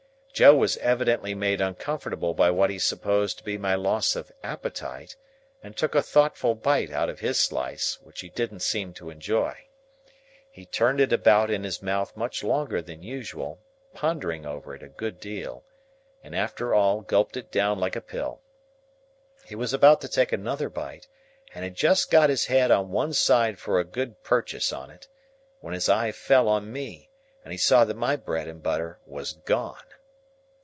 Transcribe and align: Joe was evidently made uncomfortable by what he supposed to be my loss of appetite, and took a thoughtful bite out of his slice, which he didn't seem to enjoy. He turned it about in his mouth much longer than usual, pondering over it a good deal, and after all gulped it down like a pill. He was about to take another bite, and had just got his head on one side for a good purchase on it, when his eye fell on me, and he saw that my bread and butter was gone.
Joe 0.33 0.55
was 0.55 0.77
evidently 0.77 1.35
made 1.35 1.61
uncomfortable 1.61 2.33
by 2.33 2.49
what 2.49 2.71
he 2.71 2.79
supposed 2.79 3.37
to 3.37 3.43
be 3.43 3.59
my 3.59 3.75
loss 3.75 4.15
of 4.15 4.31
appetite, 4.41 5.15
and 5.61 5.77
took 5.77 5.93
a 5.93 6.01
thoughtful 6.01 6.55
bite 6.55 6.89
out 6.89 7.09
of 7.09 7.19
his 7.19 7.37
slice, 7.39 7.99
which 8.01 8.21
he 8.21 8.29
didn't 8.29 8.61
seem 8.61 8.91
to 8.93 9.11
enjoy. 9.11 9.67
He 10.49 10.65
turned 10.65 10.99
it 10.99 11.13
about 11.13 11.51
in 11.51 11.63
his 11.63 11.83
mouth 11.83 12.17
much 12.17 12.43
longer 12.43 12.81
than 12.81 13.03
usual, 13.03 13.59
pondering 13.93 14.43
over 14.43 14.73
it 14.73 14.81
a 14.81 14.87
good 14.89 15.19
deal, 15.19 15.63
and 16.23 16.35
after 16.35 16.73
all 16.73 17.01
gulped 17.01 17.37
it 17.37 17.51
down 17.51 17.77
like 17.77 17.97
a 17.97 18.01
pill. 18.01 18.41
He 19.45 19.53
was 19.53 19.73
about 19.75 20.01
to 20.01 20.07
take 20.07 20.31
another 20.31 20.69
bite, 20.69 21.07
and 21.53 21.63
had 21.63 21.75
just 21.75 22.09
got 22.09 22.31
his 22.31 22.45
head 22.47 22.71
on 22.71 22.89
one 22.89 23.13
side 23.13 23.59
for 23.59 23.79
a 23.79 23.83
good 23.85 24.23
purchase 24.23 24.73
on 24.73 24.89
it, 24.89 25.07
when 25.59 25.75
his 25.75 25.87
eye 25.87 26.11
fell 26.11 26.47
on 26.47 26.73
me, 26.73 27.11
and 27.43 27.51
he 27.51 27.57
saw 27.59 27.85
that 27.85 27.95
my 27.97 28.15
bread 28.15 28.47
and 28.47 28.63
butter 28.63 28.97
was 29.05 29.33
gone. 29.33 29.75